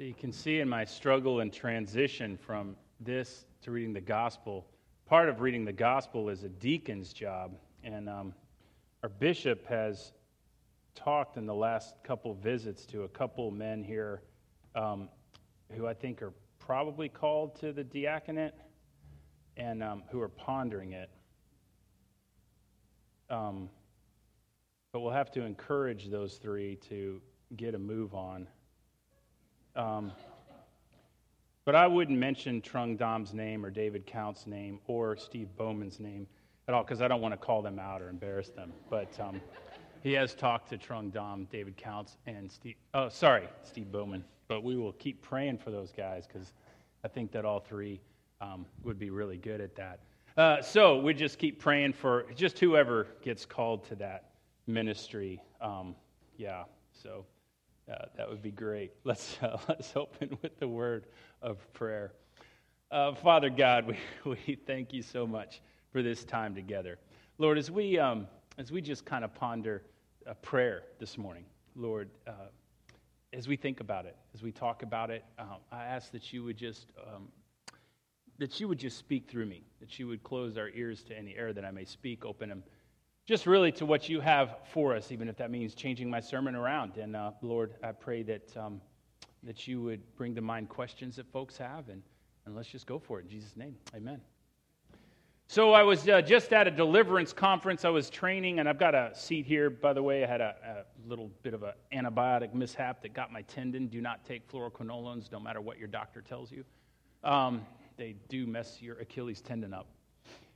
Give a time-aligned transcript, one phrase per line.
[0.00, 4.66] So you can see in my struggle and transition from this to reading the gospel,
[5.04, 7.54] part of reading the gospel is a deacon's job.
[7.84, 8.32] And um,
[9.02, 10.12] our bishop has
[10.94, 14.22] talked in the last couple visits to a couple men here
[14.74, 15.10] um,
[15.72, 18.54] who I think are probably called to the diaconate
[19.58, 21.10] and um, who are pondering it.
[23.28, 23.68] Um,
[24.94, 27.20] but we'll have to encourage those three to
[27.54, 28.48] get a move on.
[29.76, 30.12] Um,
[31.64, 36.26] but I wouldn't mention Trung Dom's name or David Count's name or Steve Bowman's name
[36.66, 38.72] at all because I don't want to call them out or embarrass them.
[38.88, 39.40] But um,
[40.02, 42.76] he has talked to Trung Dom, David Counts, and Steve.
[42.94, 44.24] Oh, sorry, Steve Bowman.
[44.48, 46.54] But we will keep praying for those guys because
[47.04, 48.00] I think that all three
[48.40, 50.00] um, would be really good at that.
[50.36, 54.30] Uh, so we just keep praying for just whoever gets called to that
[54.66, 55.42] ministry.
[55.60, 55.94] Um,
[56.36, 57.26] yeah, so
[57.90, 58.92] uh, that would be great.
[59.04, 61.06] Let's, uh, let's open with the word
[61.42, 62.12] of prayer.
[62.90, 63.96] Uh, Father God, we,
[64.46, 65.60] we thank you so much
[65.92, 66.98] for this time together.
[67.38, 68.26] Lord, as we, um,
[68.58, 69.82] as we just kind of ponder
[70.26, 72.32] a prayer this morning, Lord, uh,
[73.32, 76.44] as we think about it, as we talk about it, um, I ask that you
[76.44, 77.28] would just um,
[78.38, 81.36] that you would just speak through me, that you would close our ears to any
[81.36, 82.62] error that I may speak, open them
[83.26, 86.54] just really to what you have for us, even if that means changing my sermon
[86.54, 86.96] around.
[86.96, 88.80] And uh, Lord, I pray that, um,
[89.42, 92.02] that you would bring to mind questions that folks have, and,
[92.46, 93.24] and let's just go for it.
[93.24, 94.20] In Jesus' name, amen.
[95.46, 97.84] So I was uh, just at a deliverance conference.
[97.84, 99.68] I was training, and I've got a seat here.
[99.68, 103.32] By the way, I had a, a little bit of an antibiotic mishap that got
[103.32, 103.88] my tendon.
[103.88, 106.64] Do not take fluoroquinolones, no matter what your doctor tells you.
[107.24, 109.88] Um, they do mess your Achilles tendon up.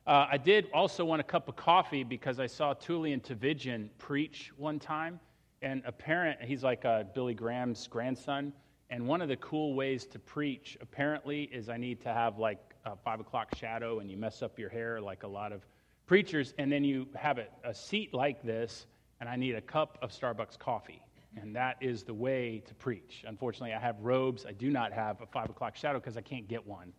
[0.07, 4.53] Uh, I did also want a cup of coffee because I saw Tullian Tchividjian preach
[4.59, 5.19] one time,
[5.63, 8.53] and apparent he's like uh, Billy Graham's grandson.
[8.91, 12.75] And one of the cool ways to preach, apparently, is I need to have like
[12.85, 15.65] a five o'clock shadow, and you mess up your hair like a lot of
[16.07, 18.85] preachers, and then you have a, a seat like this,
[19.21, 21.01] and I need a cup of Starbucks coffee.
[21.41, 23.25] And that is the way to preach.
[23.27, 24.45] Unfortunately, I have robes.
[24.45, 26.93] I do not have a five o'clock shadow because I can't get one.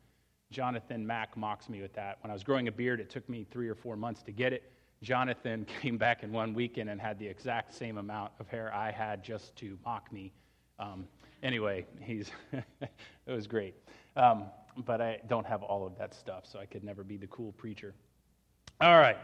[0.56, 2.18] Jonathan Mack mocks me with that.
[2.24, 4.54] When I was growing a beard, it took me three or four months to get
[4.54, 4.72] it.
[5.02, 8.90] Jonathan came back in one weekend and had the exact same amount of hair I
[8.90, 10.32] had just to mock me.
[10.80, 11.10] Um,
[11.44, 12.90] anyway, he's it
[13.28, 13.76] was great.
[14.16, 14.46] Um,
[14.86, 17.52] but I don't have all of that stuff, so I could never be the cool
[17.52, 17.94] preacher.
[18.80, 19.18] All right.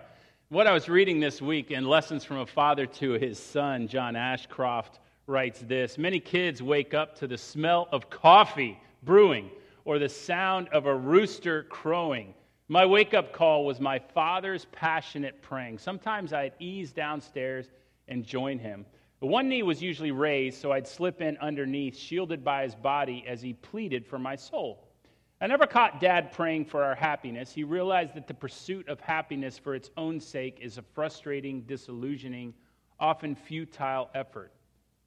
[0.49, 4.17] What I was reading this week in Lessons from a Father to His Son, John
[4.17, 9.49] Ashcroft writes this Many kids wake up to the smell of coffee brewing
[9.85, 12.33] or the sound of a rooster crowing.
[12.67, 15.77] My wake up call was my father's passionate praying.
[15.77, 17.69] Sometimes I'd ease downstairs
[18.07, 18.85] and join him.
[19.19, 23.41] One knee was usually raised, so I'd slip in underneath, shielded by his body as
[23.41, 24.87] he pleaded for my soul.
[25.39, 27.51] I never caught dad praying for our happiness.
[27.51, 32.53] He realized that the pursuit of happiness for its own sake is a frustrating, disillusioning,
[32.99, 34.53] often futile effort.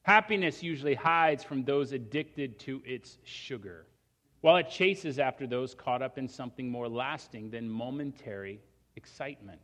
[0.02, 3.86] Happiness usually hides from those addicted to its sugar
[4.44, 8.60] while it chases after those caught up in something more lasting than momentary
[8.94, 9.58] excitement.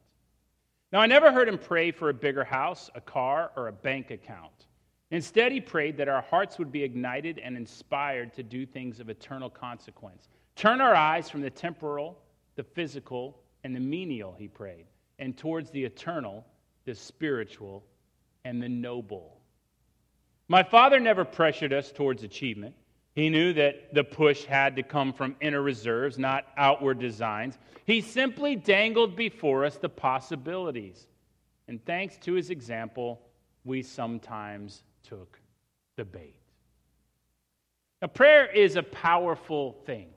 [0.90, 4.10] Now, I never heard him pray for a bigger house, a car, or a bank
[4.10, 4.68] account.
[5.10, 9.10] Instead, he prayed that our hearts would be ignited and inspired to do things of
[9.10, 10.28] eternal consequence.
[10.56, 12.18] Turn our eyes from the temporal,
[12.56, 14.86] the physical, and the menial, he prayed,
[15.18, 16.42] and towards the eternal,
[16.86, 17.84] the spiritual,
[18.46, 19.42] and the noble.
[20.48, 22.74] My father never pressured us towards achievement.
[23.20, 27.58] He knew that the push had to come from inner reserves, not outward designs.
[27.84, 31.06] He simply dangled before us the possibilities.
[31.68, 33.20] And thanks to his example,
[33.62, 35.38] we sometimes took
[35.96, 36.40] the bait.
[38.00, 40.08] Now, prayer is a powerful thing.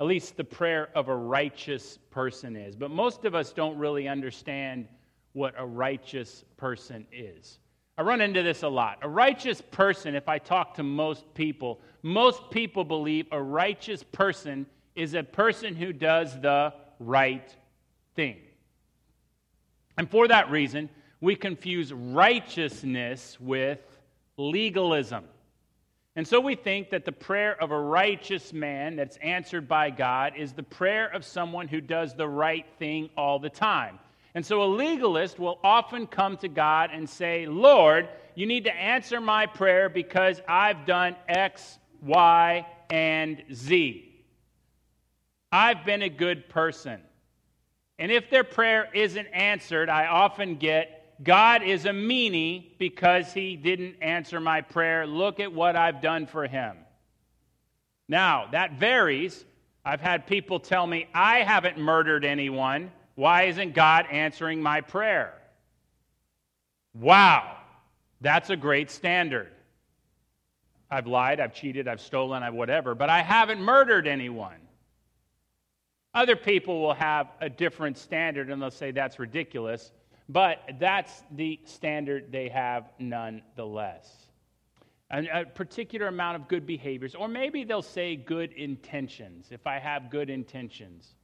[0.00, 2.74] At least the prayer of a righteous person is.
[2.74, 4.88] But most of us don't really understand
[5.34, 7.58] what a righteous person is.
[7.98, 8.98] I run into this a lot.
[9.02, 14.66] A righteous person, if I talk to most people, most people believe a righteous person
[14.94, 17.54] is a person who does the right
[18.14, 18.36] thing.
[19.96, 20.90] And for that reason,
[21.20, 23.78] we confuse righteousness with
[24.36, 25.24] legalism.
[26.16, 30.34] And so we think that the prayer of a righteous man that's answered by God
[30.36, 33.98] is the prayer of someone who does the right thing all the time.
[34.36, 38.74] And so a legalist will often come to God and say, Lord, you need to
[38.74, 44.14] answer my prayer because I've done X, Y, and Z.
[45.50, 47.00] I've been a good person.
[47.98, 53.56] And if their prayer isn't answered, I often get, God is a meanie because he
[53.56, 55.06] didn't answer my prayer.
[55.06, 56.76] Look at what I've done for him.
[58.06, 59.46] Now, that varies.
[59.82, 62.92] I've had people tell me, I haven't murdered anyone.
[63.16, 65.34] Why isn't God answering my prayer?
[66.94, 67.56] Wow,
[68.20, 69.50] that's a great standard.
[70.90, 74.60] I've lied, I've cheated, I've stolen, I've whatever, but I haven't murdered anyone.
[76.14, 79.92] Other people will have a different standard and they'll say that's ridiculous,
[80.28, 84.10] but that's the standard they have nonetheless.
[85.10, 89.78] A, a particular amount of good behaviors, or maybe they'll say good intentions, if I
[89.78, 91.14] have good intentions,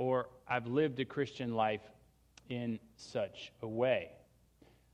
[0.00, 1.82] or I've lived a Christian life
[2.48, 4.08] in such a way.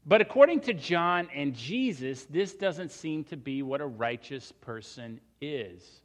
[0.05, 5.21] But according to John and Jesus, this doesn't seem to be what a righteous person
[5.41, 6.01] is.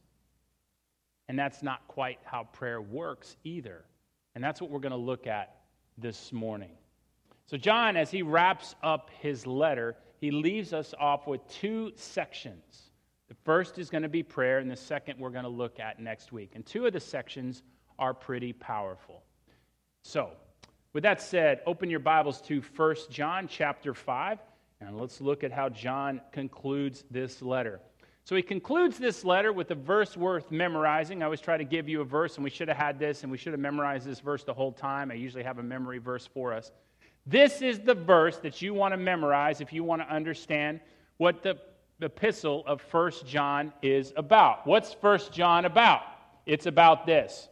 [1.28, 3.84] And that's not quite how prayer works either.
[4.36, 5.56] And that's what we're going to look at
[5.98, 6.70] this morning.
[7.46, 12.90] So, John, as he wraps up his letter, he leaves us off with two sections.
[13.28, 15.98] The first is going to be prayer, and the second we're going to look at
[15.98, 16.52] next week.
[16.54, 17.64] And two of the sections
[18.02, 19.22] are pretty powerful.
[20.02, 20.30] So,
[20.92, 24.40] with that said, open your Bibles to 1 John chapter 5,
[24.80, 27.78] and let's look at how John concludes this letter.
[28.24, 31.22] So he concludes this letter with a verse worth memorizing.
[31.22, 33.30] I always try to give you a verse, and we should have had this, and
[33.30, 35.12] we should have memorized this verse the whole time.
[35.12, 36.72] I usually have a memory verse for us.
[37.24, 40.80] This is the verse that you want to memorize if you want to understand
[41.18, 41.56] what the
[42.00, 44.66] epistle of 1 John is about.
[44.66, 46.00] What's 1 John about?
[46.46, 47.48] It's about this.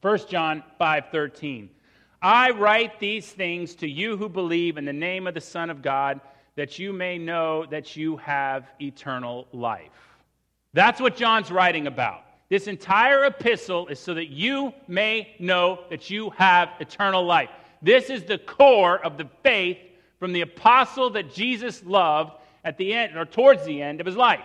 [0.00, 1.68] 1 John 5:13.
[2.22, 5.82] I write these things to you who believe in the name of the Son of
[5.82, 6.20] God,
[6.56, 10.18] that you may know that you have eternal life.
[10.72, 12.22] That's what John's writing about.
[12.48, 17.50] This entire epistle is so that you may know that you have eternal life.
[17.80, 19.78] This is the core of the faith
[20.18, 22.32] from the apostle that Jesus loved
[22.64, 24.44] at the end or towards the end of his life.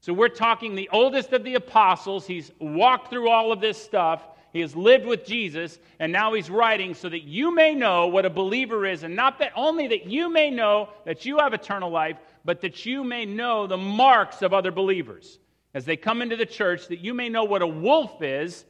[0.00, 2.26] So we're talking the oldest of the apostles.
[2.26, 4.22] He's walked through all of this stuff.
[4.52, 8.26] He has lived with Jesus, and now he's writing so that you may know what
[8.26, 11.90] a believer is, and not that only that you may know that you have eternal
[11.90, 15.38] life, but that you may know the marks of other believers.
[15.72, 18.64] As they come into the church, that you may know what a wolf is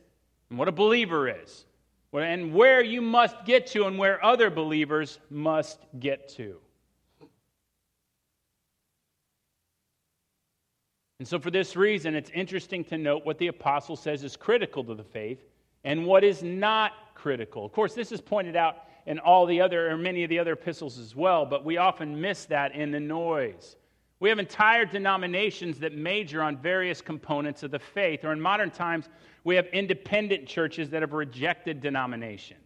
[0.51, 1.65] and what a believer is,
[2.13, 6.57] and where you must get to and where other believers must get to.
[11.21, 14.85] And so, for this reason, it's interesting to note what the apostle says is critical
[14.85, 15.50] to the faith
[15.85, 17.65] and what is not critical.
[17.65, 20.53] Of course, this is pointed out in all the other, or many of the other
[20.53, 23.77] epistles as well, but we often miss that in the noise.
[24.21, 28.71] We have entire denominations that major on various components of the faith, or in modern
[28.71, 29.09] times,
[29.45, 32.61] we have independent churches that have rejected denominations.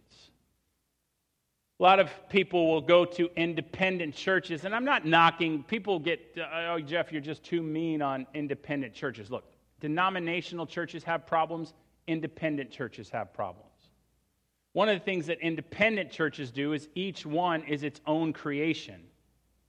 [1.79, 5.63] A lot of people will go to independent churches, and I'm not knocking.
[5.63, 9.31] People get, uh, oh, Jeff, you're just too mean on independent churches.
[9.31, 9.45] Look,
[9.79, 11.73] denominational churches have problems,
[12.07, 13.69] independent churches have problems.
[14.73, 19.01] One of the things that independent churches do is each one is its own creation.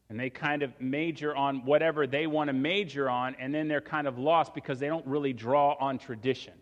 [0.08, 3.80] And they kind of major on whatever they want to major on, and then they're
[3.80, 6.54] kind of lost because they don't really draw on tradition.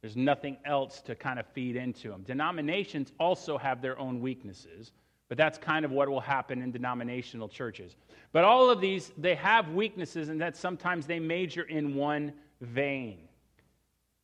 [0.00, 2.22] There's nothing else to kind of feed into them.
[2.22, 4.90] Denominations also have their own weaknesses,
[5.28, 7.94] but that's kind of what will happen in denominational churches.
[8.32, 13.28] But all of these, they have weaknesses, and that sometimes they major in one vein.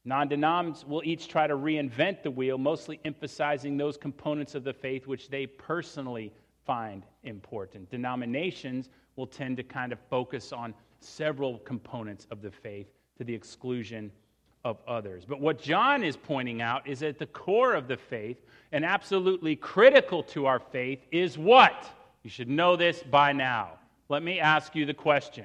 [0.08, 4.72] Non denoms will each try to reinvent the wheel, mostly emphasizing those components of the
[4.72, 6.32] faith which they personally
[6.64, 7.90] find important.
[7.90, 12.86] Denominations will tend to kind of focus on several components of the faith
[13.18, 14.10] to the exclusion
[14.64, 15.26] of others.
[15.26, 18.38] But what John is pointing out is at the core of the faith,
[18.72, 21.86] and absolutely critical to our faith, is what?
[22.22, 23.72] You should know this by now.
[24.08, 25.44] Let me ask you the question.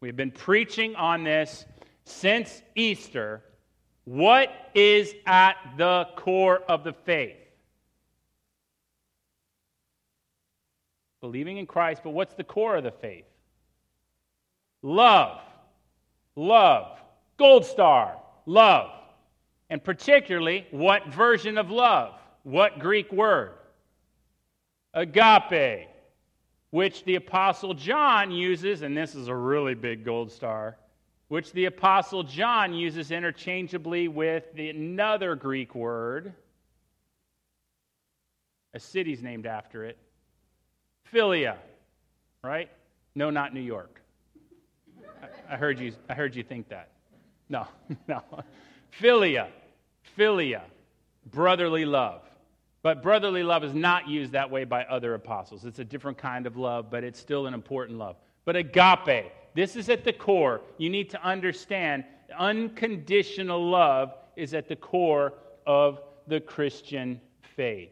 [0.00, 1.66] We've been preaching on this
[2.04, 3.42] since Easter
[4.10, 7.36] what is at the core of the faith?
[11.20, 13.26] Believing in Christ, but what's the core of the faith?
[14.82, 15.40] Love.
[16.34, 16.98] Love.
[17.38, 18.16] Gold star.
[18.46, 18.90] Love.
[19.68, 22.14] And particularly, what version of love?
[22.42, 23.52] What Greek word?
[24.92, 25.86] Agape,
[26.70, 30.78] which the Apostle John uses, and this is a really big gold star
[31.30, 36.34] which the Apostle John uses interchangeably with the, another Greek word.
[38.74, 39.96] A city's named after it.
[41.12, 41.54] Philia,
[42.42, 42.68] right?
[43.14, 44.02] No, not New York.
[45.22, 46.90] I, I heard you, I heard you think that.
[47.48, 47.68] No,
[48.08, 48.24] no.
[49.00, 49.46] Philia,
[50.18, 50.62] philia,
[51.30, 52.22] brotherly love.
[52.82, 55.64] But brotherly love is not used that way by other apostles.
[55.64, 58.16] It's a different kind of love, but it's still an important love.
[58.44, 60.60] But agape, this is at the core.
[60.78, 62.04] You need to understand
[62.38, 65.34] Unconditional love is at the core
[65.66, 67.20] of the Christian
[67.56, 67.90] faith.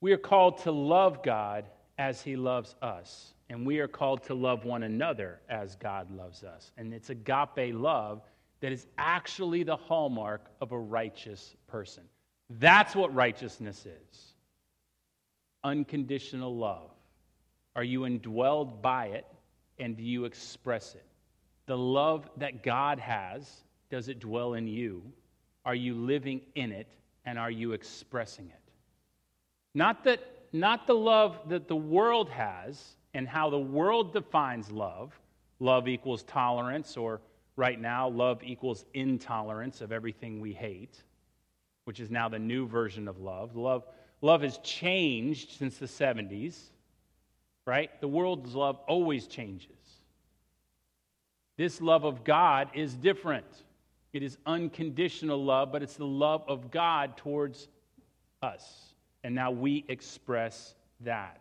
[0.00, 1.66] We are called to love God
[1.98, 6.44] as He loves us, and we are called to love one another as God loves
[6.44, 6.70] us.
[6.76, 8.22] And it's agape love
[8.60, 12.04] that is actually the hallmark of a righteous person.
[12.50, 14.34] That's what righteousness is
[15.64, 16.90] unconditional love.
[17.76, 19.26] Are you indwelled by it
[19.78, 21.04] and do you express it?
[21.66, 25.02] The love that God has, does it dwell in you?
[25.64, 26.86] Are you living in it
[27.26, 28.72] and are you expressing it?
[29.74, 30.20] Not, that,
[30.52, 35.18] not the love that the world has and how the world defines love.
[35.60, 37.20] Love equals tolerance, or
[37.58, 41.02] right now, love equals intolerance of everything we hate,
[41.84, 43.56] which is now the new version of love.
[43.56, 43.84] Love,
[44.22, 46.56] love has changed since the 70s,
[47.66, 47.90] right?
[48.00, 49.68] The world's love always changes.
[51.56, 53.64] This love of God is different.
[54.12, 57.68] It is unconditional love, but it's the love of God towards
[58.40, 58.88] us
[59.24, 61.40] and now we express that.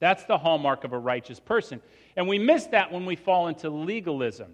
[0.00, 1.80] That's the hallmark of a righteous person.
[2.16, 4.52] And we miss that when we fall into legalism.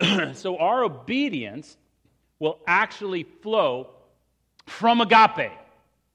[0.34, 1.76] so our obedience
[2.38, 3.90] will actually flow
[4.66, 5.52] from agape,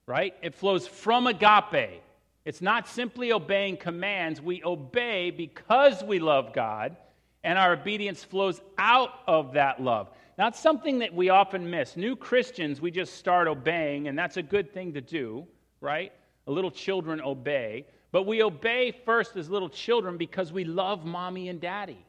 [0.05, 0.35] right?
[0.41, 2.01] It flows from agape.
[2.45, 4.41] It's not simply obeying commands.
[4.41, 6.95] We obey because we love God,
[7.43, 10.09] and our obedience flows out of that love.
[10.37, 11.97] Not something that we often miss.
[11.97, 15.45] New Christians, we just start obeying, and that's a good thing to do
[15.81, 16.11] right?
[16.45, 17.85] Little children obey.
[18.11, 22.03] But we obey first as little children because we love mommy and daddy.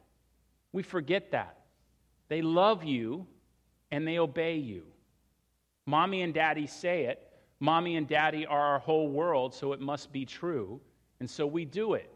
[0.71, 1.57] We forget that.
[2.31, 3.27] They love you
[3.91, 4.83] and they obey you.
[5.85, 7.27] Mommy and daddy say it.
[7.59, 10.79] Mommy and daddy are our whole world, so it must be true.
[11.19, 12.09] And so we do it.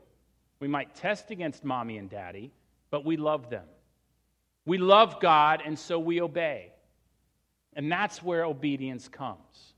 [0.61, 2.53] We might test against mommy and daddy,
[2.91, 3.65] but we love them.
[4.65, 6.71] We love God, and so we obey.
[7.73, 9.73] And that's where obedience comes.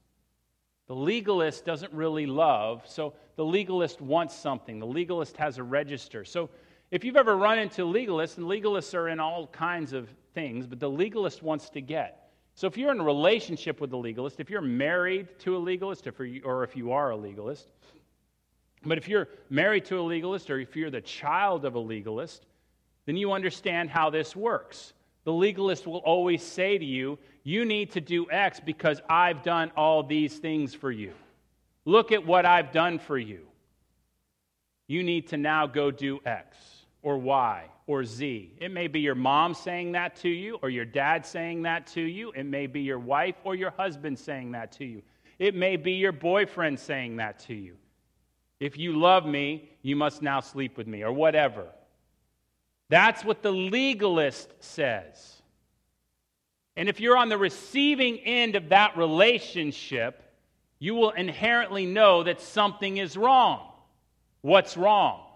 [0.85, 4.77] The legalist doesn't really love, so the legalist wants something.
[4.77, 6.23] The legalist has a register.
[6.23, 6.51] So
[6.91, 10.79] if you've ever run into legalists, and legalists are in all kinds of things, but
[10.79, 12.29] the legalist wants to get.
[12.53, 16.05] So if you're in a relationship with a legalist, if you're married to a legalist,
[16.05, 17.71] or if you are a legalist,
[18.85, 22.45] but if you're married to a legalist, or if you're the child of a legalist,
[23.07, 24.93] then you understand how this works.
[25.23, 29.71] The legalist will always say to you, You need to do X because I've done
[29.75, 31.13] all these things for you.
[31.85, 33.41] Look at what I've done for you.
[34.85, 36.77] You need to now go do X
[37.07, 38.51] or Y or Z.
[38.59, 42.01] It may be your mom saying that to you, or your dad saying that to
[42.01, 42.33] you.
[42.33, 45.01] It may be your wife or your husband saying that to you.
[45.39, 47.77] It may be your boyfriend saying that to you.
[48.59, 51.67] If you love me, you must now sleep with me, or whatever.
[52.89, 55.41] That's what the legalist says.
[56.75, 60.23] And if you're on the receiving end of that relationship,
[60.77, 63.71] you will inherently know that something is wrong.
[64.41, 65.26] What's wrong?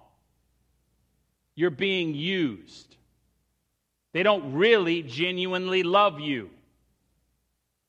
[1.56, 2.96] You're being used.
[4.14, 6.50] They don't really genuinely love you.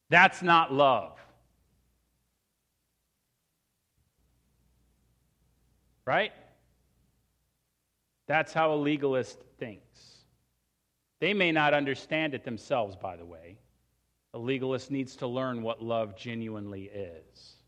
[0.08, 1.18] That's not love.
[6.04, 6.32] Right?
[8.26, 10.22] That's how a legalist thinks.
[11.20, 13.58] They may not understand it themselves, by the way.
[14.34, 17.61] A legalist needs to learn what love genuinely is.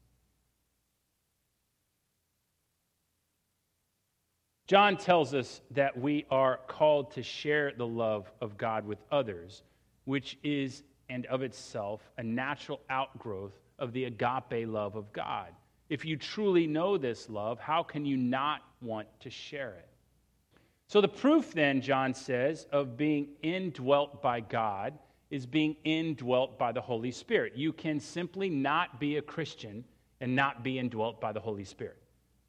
[4.67, 9.63] John tells us that we are called to share the love of God with others,
[10.07, 15.49] which is, and of itself, a natural outgrowth of the agape love of God.
[15.91, 19.89] If you truly know this love, how can you not want to share it?
[20.87, 24.99] So, the proof then, John says, of being indwelt by God
[25.31, 27.55] is being indwelt by the Holy Spirit.
[27.57, 29.85] You can simply not be a Christian
[30.21, 31.99] and not be indwelt by the Holy Spirit.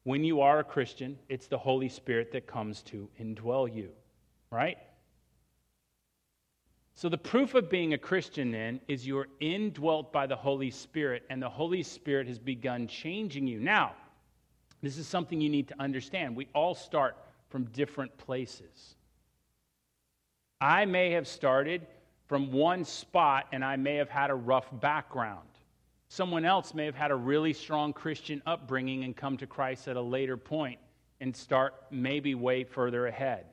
[0.06, 3.90] When you are a Christian, it's the Holy Spirit that comes to indwell you,
[4.52, 4.78] right?
[6.94, 11.24] So, the proof of being a Christian then is you're indwelt by the Holy Spirit,
[11.28, 13.58] and the Holy Spirit has begun changing you.
[13.58, 13.94] Now,
[14.80, 16.36] this is something you need to understand.
[16.36, 17.16] We all start
[17.48, 18.94] from different places.
[20.60, 21.84] I may have started
[22.28, 25.48] from one spot and I may have had a rough background.
[26.08, 29.96] Someone else may have had a really strong Christian upbringing and come to Christ at
[29.96, 30.78] a later point
[31.20, 33.46] and start maybe way further ahead.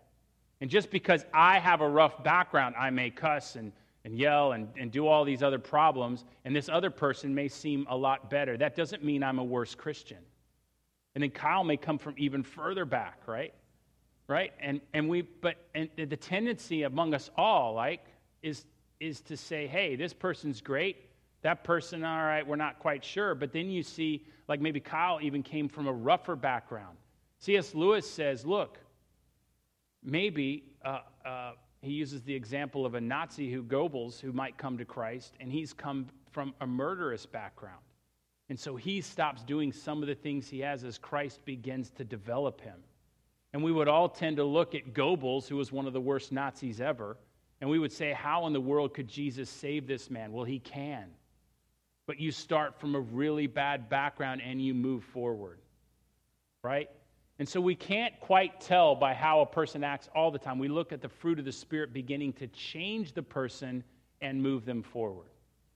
[0.61, 3.71] And just because I have a rough background, I may cuss and
[4.05, 7.87] and yell and, and do all these other problems, and this other person may seem
[7.89, 8.57] a lot better.
[8.57, 10.17] That doesn't mean I'm a worse Christian.
[11.15, 13.53] And then Kyle may come from even further back, right?
[14.27, 14.51] Right?
[14.59, 18.05] And and we but and the tendency among us all, like,
[18.41, 18.65] is
[18.99, 21.09] is to say, hey, this person's great.
[21.43, 23.35] That person, all right, we're not quite sure.
[23.35, 26.97] But then you see, like maybe Kyle even came from a rougher background.
[27.39, 27.75] C.S.
[27.75, 28.79] Lewis says, look,
[30.01, 34.77] maybe uh, uh, he uses the example of a Nazi who Goebbels, who might come
[34.77, 37.81] to Christ, and he's come from a murderous background.
[38.47, 42.05] And so he stops doing some of the things he has as Christ begins to
[42.05, 42.79] develop him.
[43.51, 46.31] And we would all tend to look at Goebbels, who was one of the worst
[46.31, 47.17] Nazis ever,
[47.59, 50.31] and we would say, How in the world could Jesus save this man?
[50.31, 51.09] Well, he can.
[52.05, 55.59] But you start from a really bad background and you move forward,
[56.61, 56.89] right?
[57.39, 60.59] And so we can't quite tell by how a person acts all the time.
[60.59, 63.83] We look at the fruit of the Spirit beginning to change the person
[64.21, 65.27] and move them forward.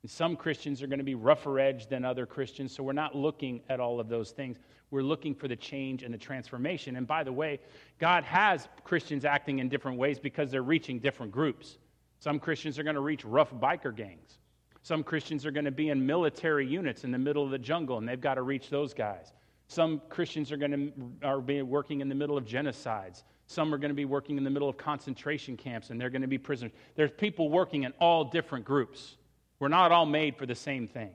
[0.04, 3.16] And some Christians are going to be rougher edged than other Christians, so we're not
[3.16, 4.58] looking at all of those things.
[4.92, 6.96] We're looking for the change and the transformation.
[6.96, 7.60] And by the way,
[8.00, 11.78] God has Christians acting in different ways because they're reaching different groups.
[12.20, 14.40] Some Christians are going to reach rough biker gangs.
[14.88, 17.98] Some Christians are going to be in military units in the middle of the jungle,
[17.98, 19.34] and they've got to reach those guys.
[19.68, 23.24] Some Christians are going to are be working in the middle of genocides.
[23.48, 26.22] Some are going to be working in the middle of concentration camps, and they're going
[26.22, 26.72] to be prisoners.
[26.96, 29.18] There's people working in all different groups.
[29.60, 31.12] We're not all made for the same thing.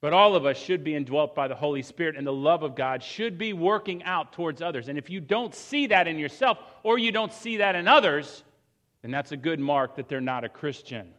[0.00, 2.74] But all of us should be indwelt by the Holy Spirit, and the love of
[2.74, 4.88] God should be working out towards others.
[4.88, 8.42] And if you don't see that in yourself, or you don't see that in others,
[9.02, 11.12] then that's a good mark that they're not a Christian.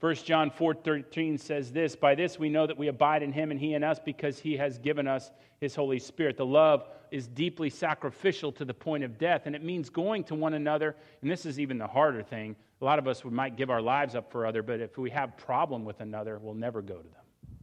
[0.00, 3.58] 1 John 4:13 says this, by this we know that we abide in him and
[3.58, 6.36] he in us because he has given us his holy spirit.
[6.36, 10.36] The love is deeply sacrificial to the point of death and it means going to
[10.36, 12.54] one another and this is even the harder thing.
[12.80, 15.36] A lot of us might give our lives up for other, but if we have
[15.36, 17.56] problem with another, we'll never go to them.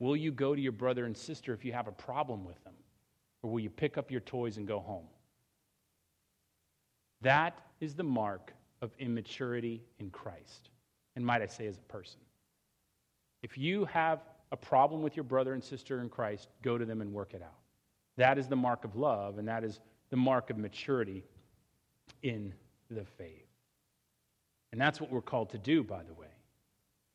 [0.00, 2.74] Will you go to your brother and sister if you have a problem with them?
[3.42, 5.06] Or will you pick up your toys and go home?
[7.22, 8.52] That is the mark
[8.82, 10.70] of immaturity in Christ,
[11.16, 12.20] and might I say, as a person.
[13.42, 14.20] If you have
[14.52, 17.42] a problem with your brother and sister in Christ, go to them and work it
[17.42, 17.58] out.
[18.16, 19.80] That is the mark of love, and that is
[20.10, 21.24] the mark of maturity
[22.22, 22.52] in
[22.90, 23.46] the faith.
[24.72, 26.26] And that's what we're called to do, by the way.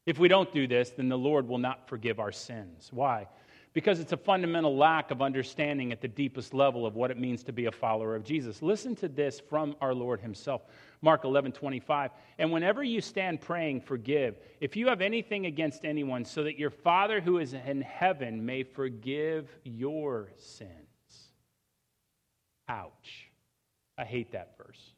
[0.06, 2.90] If we don't do this, then the Lord will not forgive our sins.
[2.92, 3.28] Why?
[3.76, 7.44] Because it's a fundamental lack of understanding at the deepest level of what it means
[7.44, 8.62] to be a follower of Jesus.
[8.62, 10.62] Listen to this from our Lord Himself.
[11.02, 12.12] Mark 11, 25.
[12.40, 14.40] And whenever you stand praying, forgive.
[14.62, 18.64] If you have anything against anyone, so that your Father who is in heaven may
[18.64, 20.72] forgive your sins.
[22.70, 23.30] Ouch.
[23.98, 24.94] I hate that verse.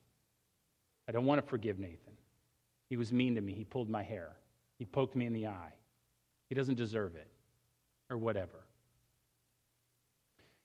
[1.09, 2.13] I don't want to forgive Nathan.
[2.91, 3.53] He was mean to me.
[3.53, 4.33] He pulled my hair,
[4.77, 5.73] he poked me in the eye.
[6.47, 7.27] He doesn't deserve it,
[8.09, 8.66] or whatever.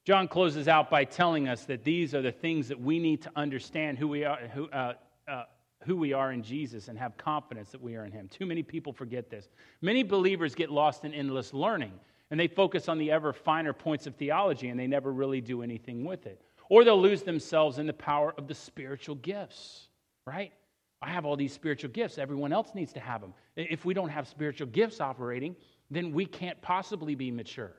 [0.04, 3.30] John closes out by telling us that these are the things that we need to
[3.36, 4.94] understand who we are, who, uh,
[5.28, 5.44] uh,
[5.84, 8.28] who we are in Jesus and have confidence that we are in Him.
[8.28, 9.48] Too many people forget this.
[9.80, 11.92] Many believers get lost in endless learning
[12.30, 15.62] and they focus on the ever finer points of theology and they never really do
[15.62, 16.40] anything with it.
[16.68, 19.88] Or they'll lose themselves in the power of the spiritual gifts,
[20.26, 20.52] right?
[21.00, 22.18] I have all these spiritual gifts.
[22.18, 23.34] Everyone else needs to have them.
[23.54, 25.54] If we don't have spiritual gifts operating,
[25.90, 27.74] then we can't possibly be mature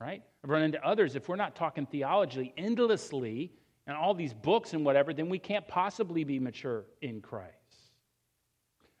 [0.00, 0.22] right?
[0.44, 1.16] I've run into others.
[1.16, 3.52] If we're not talking theology endlessly
[3.86, 7.54] and all these books and whatever, then we can't possibly be mature in Christ.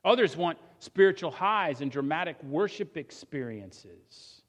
[0.04, 4.42] Others want spiritual highs and dramatic worship experiences.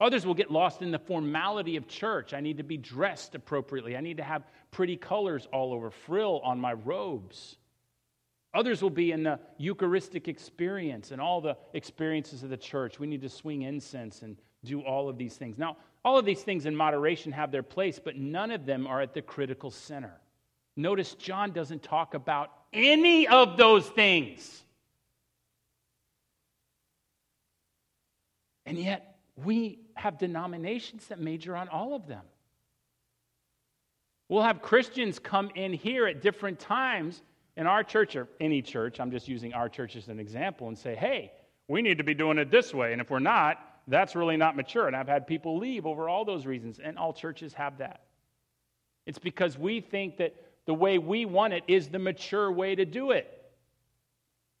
[0.00, 2.34] Others will get lost in the formality of church.
[2.34, 3.96] I need to be dressed appropriately.
[3.96, 7.56] I need to have pretty colors all over, frill on my robes.
[8.54, 12.98] Others will be in the Eucharistic experience and all the experiences of the church.
[12.98, 15.58] We need to swing incense and do all of these things.
[15.58, 19.00] Now, all of these things in moderation have their place, but none of them are
[19.00, 20.12] at the critical center.
[20.76, 24.62] Notice John doesn't talk about any of those things.
[28.66, 32.22] And yet, we have denominations that major on all of them.
[34.28, 37.22] We'll have Christians come in here at different times
[37.56, 40.76] in our church or any church, I'm just using our church as an example, and
[40.76, 41.32] say, hey,
[41.68, 42.92] we need to be doing it this way.
[42.92, 44.86] And if we're not, that's really not mature.
[44.86, 48.02] And I've had people leave over all those reasons, and all churches have that.
[49.06, 50.34] It's because we think that
[50.66, 53.30] the way we want it is the mature way to do it.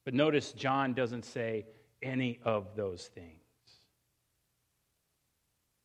[0.04, 1.64] But notice John doesn't say
[2.02, 3.40] any of those things.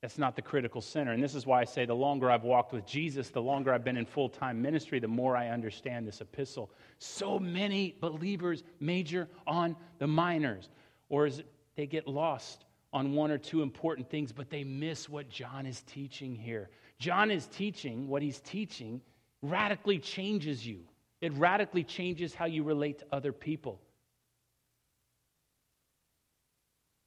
[0.02, 1.12] That's not the critical center.
[1.12, 3.84] And this is why I say the longer I've walked with Jesus, the longer I've
[3.84, 6.72] been in full time ministry, the more I understand this epistle.
[7.00, 10.70] So many believers major on the minors,
[11.10, 15.08] or is it they get lost on one or two important things, but they miss
[15.08, 16.70] what John is teaching here.
[16.98, 19.02] John is teaching, what he's teaching
[19.42, 20.82] radically changes you,
[21.22, 23.80] it radically changes how you relate to other people.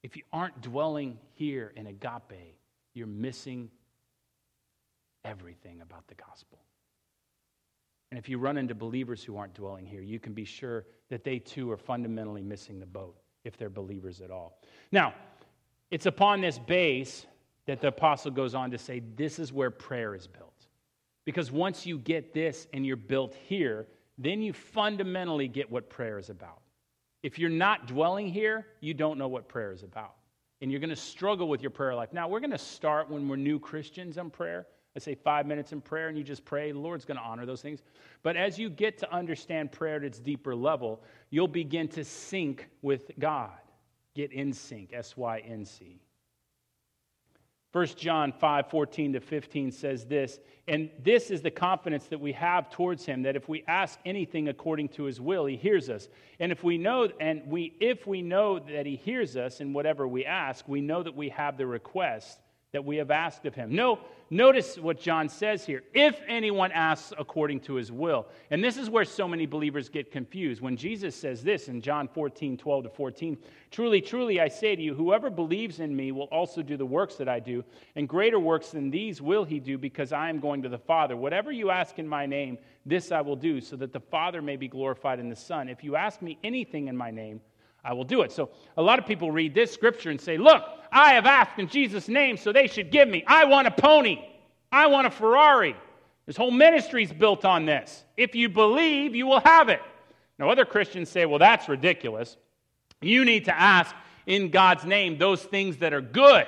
[0.02, 2.56] If you aren't dwelling here in agape,
[2.94, 3.70] you're missing
[5.24, 6.58] everything about the gospel.
[8.10, 11.24] And if you run into believers who aren't dwelling here, you can be sure that
[11.24, 14.60] they too are fundamentally missing the boat, if they're believers at all.
[14.90, 15.14] Now,
[15.92, 17.26] it's upon this base
[17.66, 20.66] that the apostle goes on to say this is where prayer is built.
[21.26, 26.18] Because once you get this and you're built here, then you fundamentally get what prayer
[26.18, 26.62] is about.
[27.22, 30.14] If you're not dwelling here, you don't know what prayer is about
[30.62, 32.14] and you're going to struggle with your prayer life.
[32.14, 34.66] Now, we're going to start when we're new Christians on prayer.
[34.96, 36.72] I say five minutes in prayer and you just pray.
[36.72, 37.82] The Lord's going to honor those things.
[38.22, 42.68] But as you get to understand prayer at its deeper level, you'll begin to sync
[42.80, 43.50] with God.
[44.14, 46.00] Get in sync, S Y N C.
[47.72, 52.32] 1 John 5 14 to 15 says this, and this is the confidence that we
[52.32, 56.08] have towards him that if we ask anything according to his will, he hears us.
[56.38, 60.06] And if we know and we if we know that he hears us in whatever
[60.06, 62.40] we ask, we know that we have the request
[62.72, 63.74] that we have asked of him.
[63.74, 63.98] No,
[64.30, 65.82] notice what John says here.
[65.92, 68.26] If anyone asks according to his will.
[68.50, 70.62] And this is where so many believers get confused.
[70.62, 73.36] When Jesus says this in John 14, 12 to 14,
[73.70, 77.16] truly, truly, I say to you, whoever believes in me will also do the works
[77.16, 77.62] that I do,
[77.94, 81.14] and greater works than these will he do, because I am going to the Father.
[81.14, 82.56] Whatever you ask in my name,
[82.86, 85.68] this I will do, so that the Father may be glorified in the Son.
[85.68, 87.42] If you ask me anything in my name,
[87.84, 88.32] I will do it.
[88.32, 91.68] So a lot of people read this scripture and say, Look, I have asked in
[91.68, 93.24] Jesus' name, so they should give me.
[93.26, 94.24] I want a pony.
[94.70, 95.76] I want a Ferrari.
[96.26, 98.04] This whole ministry is built on this.
[98.16, 99.80] If you believe, you will have it.
[100.38, 102.36] Now, other Christians say, Well, that's ridiculous.
[103.00, 103.94] You need to ask
[104.26, 106.46] in God's name those things that are good.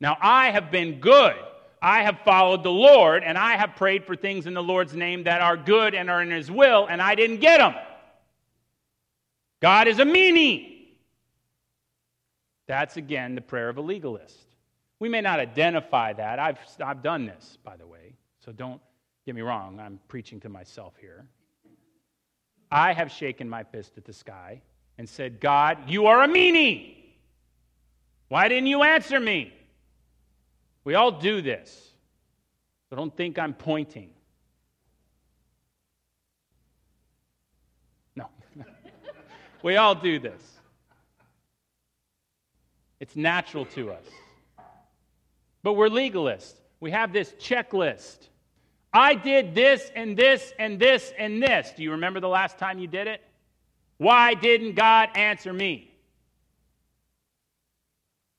[0.00, 1.34] Now, I have been good.
[1.80, 5.24] I have followed the Lord, and I have prayed for things in the Lord's name
[5.24, 7.74] that are good and are in His will, and I didn't get them.
[9.60, 10.86] God is a meanie.
[12.66, 14.46] That's again the prayer of a legalist.
[15.00, 16.38] We may not identify that.
[16.38, 18.80] I've, I've done this, by the way, so don't
[19.24, 19.80] get me wrong.
[19.80, 21.24] I'm preaching to myself here.
[22.70, 24.60] I have shaken my fist at the sky
[24.98, 26.96] and said, God, you are a meanie.
[28.28, 29.52] Why didn't you answer me?
[30.84, 31.90] We all do this.
[32.90, 34.10] So don't think I'm pointing.
[39.62, 40.40] We all do this.
[43.00, 44.04] It's natural to us.
[45.62, 46.54] But we're legalists.
[46.80, 48.28] We have this checklist.
[48.92, 51.72] I did this and this and this and this.
[51.76, 53.20] Do you remember the last time you did it?
[53.98, 55.90] Why didn't God answer me?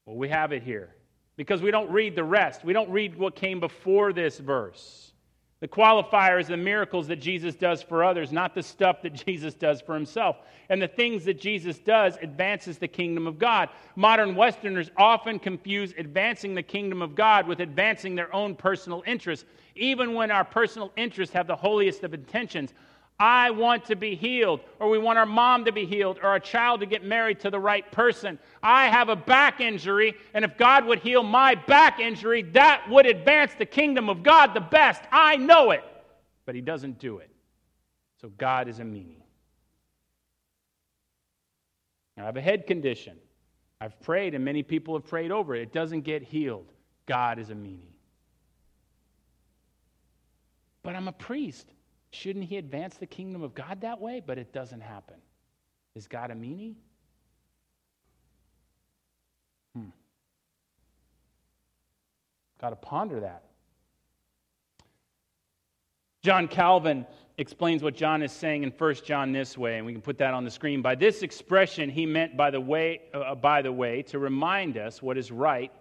[0.06, 0.96] Well, we have it here
[1.36, 2.64] because we don't read the rest.
[2.64, 5.12] We don't read what came before this verse.
[5.62, 9.54] The qualifier is the miracles that Jesus does for others, not the stuff that Jesus
[9.54, 10.38] does for himself.
[10.70, 13.70] And the things that Jesus does advances the kingdom of God.
[13.96, 19.46] Modern Westerners often confuse advancing the kingdom of God with advancing their own personal interests,
[19.76, 22.74] even when our personal interests have the holiest of intentions.
[23.20, 26.40] I want to be healed, or we want our mom to be healed, or our
[26.40, 28.40] child to get married to the right person.
[28.64, 33.06] I have a back injury, and if God would heal my back injury, that would
[33.06, 35.02] advance the kingdom of God the best.
[35.12, 35.84] I know it.
[36.46, 37.30] But He doesn't do it.
[38.22, 39.24] So God is a meanie.
[42.18, 43.18] I have a head condition.
[43.82, 45.62] I've prayed, and many people have prayed over it.
[45.62, 46.66] It doesn't get healed.
[47.06, 47.96] God is a meanie.
[50.84, 51.68] But I'm a priest.
[52.12, 54.22] Shouldn't he advance the kingdom of God that way?
[54.26, 55.18] But it doesn't happen.
[55.96, 56.76] Is God a meanie?
[59.76, 59.90] Hmm.
[62.60, 63.44] Got to ponder that.
[66.24, 67.06] John Calvin
[67.38, 70.34] explains what John is saying in 1 John this way, and we can put that
[70.34, 70.82] on the screen.
[70.82, 75.02] By this expression, he meant, by the way, uh, by the way, to remind us
[75.02, 75.72] what is right,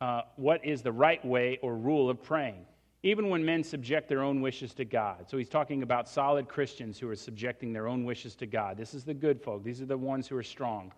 [0.00, 2.66] uh, what is the right way or rule of praying
[3.02, 5.28] even when men subject their own wishes to God.
[5.28, 8.76] So he's talking about solid Christians who are subjecting their own wishes to God.
[8.76, 10.92] This is the good folk, these are the ones who are strong.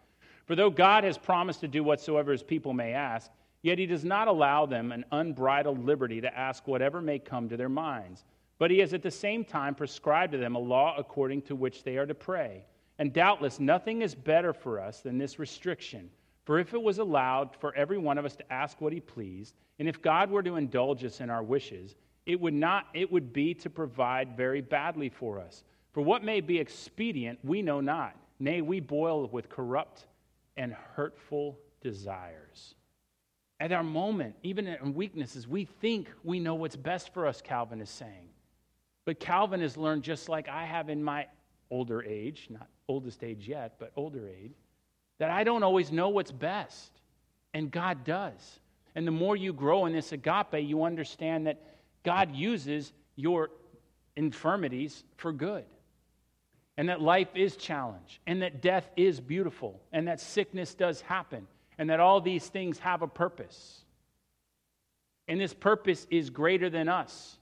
[0.47, 3.31] For though God has promised to do whatsoever his people may ask,
[3.63, 7.57] yet he does not allow them an unbridled liberty to ask whatever may come to
[7.57, 8.25] their minds.
[8.59, 11.83] But he has at the same time prescribed to them a law according to which
[11.83, 12.67] they are to pray.
[12.99, 16.11] And doubtless nothing is better for us than this restriction
[16.45, 19.55] For if it was allowed for every one of us to ask what he pleased,
[19.79, 23.33] and if God were to indulge us in our wishes, it would not it would
[23.33, 25.65] be to provide very badly for us.
[25.93, 28.17] For what may be expedient, we know not.
[28.39, 30.07] Nay, we boil with corrupt
[30.57, 32.75] and hurtful desires.
[33.61, 37.81] At our moment, even in weaknesses, we think we know what's best for us, Calvin
[37.81, 38.29] is saying.
[39.05, 41.27] But Calvin has learned, just like I have in my
[41.71, 44.57] older age, not oldest age yet, but older age,
[45.19, 46.91] that I don't always know what's best,
[47.53, 48.61] and God does.
[48.95, 51.61] And the more you grow in this agape, you understand that
[52.05, 53.51] God uses your
[54.17, 55.65] infirmities for good.
[56.77, 61.47] And that life is challenge, and that death is beautiful, and that sickness does happen,
[61.79, 63.85] and that all these things have a purpose.
[65.29, 67.39] And this purpose is greater than us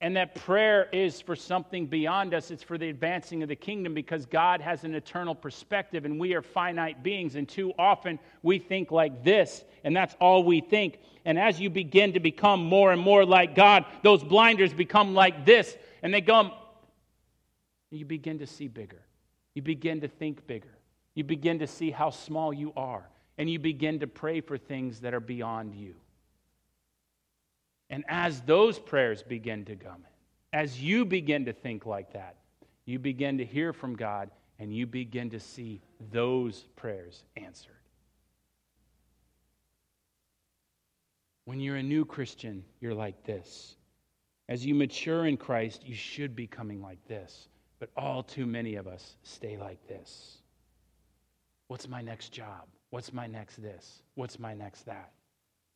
[0.00, 2.50] and that prayer is for something beyond us.
[2.50, 6.34] It's for the advancing of the kingdom because God has an eternal perspective and we
[6.34, 7.34] are finite beings.
[7.34, 10.98] And too often we think like this, and that's all we think.
[11.24, 15.46] And as you begin to become more and more like God, those blinders become like
[15.46, 16.50] this, and they go,
[17.90, 19.02] you begin to see bigger.
[19.54, 20.76] You begin to think bigger.
[21.14, 23.08] You begin to see how small you are.
[23.38, 25.94] And you begin to pray for things that are beyond you.
[27.90, 30.04] And as those prayers begin to come
[30.56, 32.36] as you begin to think like that,
[32.86, 37.72] you begin to hear from God and you begin to see those prayers answered.
[41.44, 43.76] When you're a new Christian, you're like this.
[44.48, 47.48] As you mature in Christ, you should be coming like this.
[47.78, 50.38] But all too many of us stay like this.
[51.68, 52.64] What's my next job?
[52.88, 54.02] What's my next this?
[54.14, 55.10] What's my next that?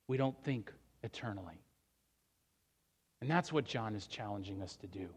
[0.08, 1.60] We don't think eternally.
[3.20, 5.08] And that's what John is challenging us to do.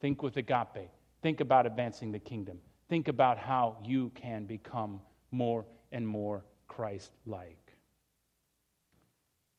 [0.00, 0.90] Think with agape.
[1.22, 2.58] Think about advancing the kingdom.
[2.88, 7.56] Think about how you can become more and more Christ like.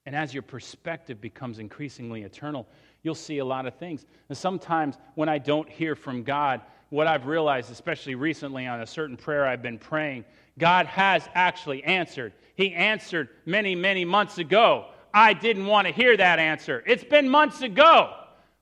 [0.06, 2.68] And as your perspective becomes increasingly eternal,
[3.04, 4.06] you'll see a lot of things.
[4.30, 8.88] And sometimes when I don't hear from God, what I've realized, especially recently on a
[8.88, 10.26] certain prayer I've been praying,
[10.58, 12.34] God has actually answered.
[12.56, 14.88] He answered many, many months ago.
[15.14, 16.84] I didn't want to hear that answer.
[16.86, 18.14] It's been months ago.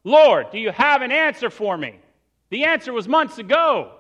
[0.04, 2.00] Lord, do you have an answer for me?
[2.50, 3.92] The answer was months ago.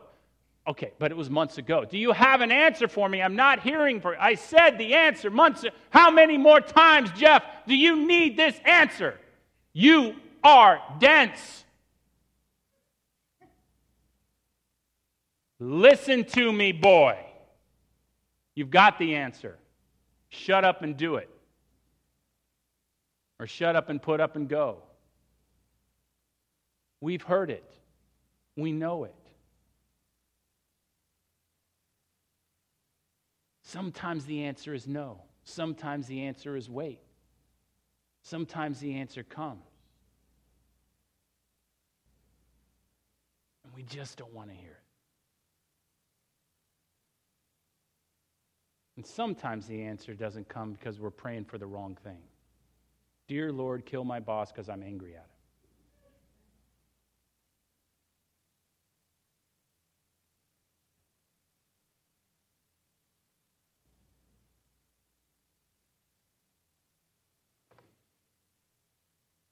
[0.67, 1.85] Okay, but it was months ago.
[1.85, 3.21] Do you have an answer for me?
[3.21, 5.75] I'm not hearing for I said the answer months ago.
[5.89, 9.17] How many more times, Jeff, do you need this answer?
[9.73, 11.65] You are dense.
[15.59, 17.17] Listen to me, boy.
[18.55, 19.57] You've got the answer.
[20.29, 21.29] Shut up and do it
[23.39, 24.83] or shut up and put up and go.
[27.01, 27.69] We've heard it,
[28.55, 29.13] we know it.
[33.63, 35.21] Sometimes the answer is no.
[35.43, 37.01] Sometimes the answer is wait.
[38.21, 39.63] Sometimes the answer comes.
[43.65, 44.77] And we just don't want to hear it.
[48.95, 52.21] And sometimes the answer doesn't come because we're praying for the wrong thing.
[53.27, 55.37] Dear Lord, kill my boss because I'm angry at him.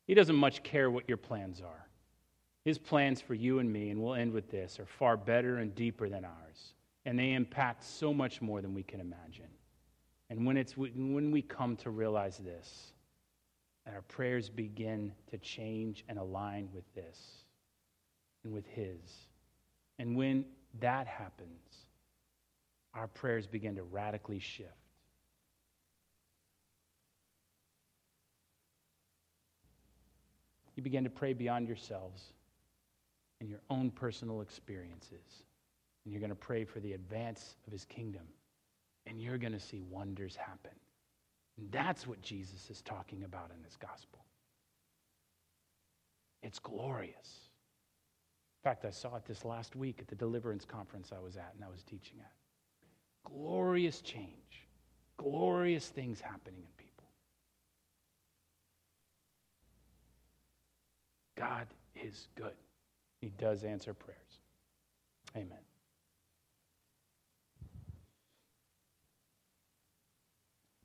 [0.07, 1.87] He doesn't much care what your plans are.
[2.63, 5.73] His plans for you and me, and we'll end with this, are far better and
[5.75, 6.73] deeper than ours.
[7.05, 9.49] And they impact so much more than we can imagine.
[10.29, 12.93] And when, it's, when we come to realize this,
[13.85, 17.19] and our prayers begin to change and align with this
[18.43, 19.27] and with His.
[19.99, 20.45] And when
[20.79, 21.49] that happens,
[22.93, 24.71] our prayers begin to radically shift.
[30.75, 32.33] You begin to pray beyond yourselves
[33.39, 35.43] and your own personal experiences.
[36.03, 38.23] And you're going to pray for the advance of his kingdom.
[39.07, 40.71] And you're going to see wonders happen.
[41.71, 44.25] That's what Jesus is talking about in this gospel.
[46.43, 47.49] It's glorious.
[48.63, 51.53] In fact, I saw it this last week at the deliverance conference I was at
[51.55, 52.31] and I was teaching at.
[53.23, 54.67] Glorious change,
[55.17, 57.07] glorious things happening in people.
[61.35, 62.53] God is good.
[63.21, 64.19] He does answer prayers.
[65.35, 65.59] Amen.